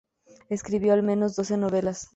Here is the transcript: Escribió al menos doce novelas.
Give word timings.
Escribió 0.49 0.93
al 0.93 1.03
menos 1.03 1.35
doce 1.35 1.57
novelas. 1.57 2.09